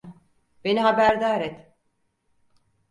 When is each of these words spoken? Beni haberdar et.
Beni 0.63 0.81
haberdar 0.85 1.41
et. 1.49 1.63